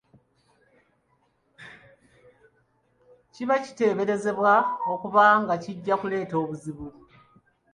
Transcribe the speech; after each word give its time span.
Kiba 3.33 3.55
kiteeberezebwa 3.63 4.53
okuba 4.93 5.23
nga 5.41 5.55
kijja 5.63 5.95
kuleeta 6.01 6.35
obuzibu. 6.43 6.87